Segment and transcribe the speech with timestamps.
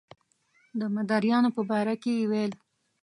[0.79, 2.53] د مداریانو په باره کې یې ویل.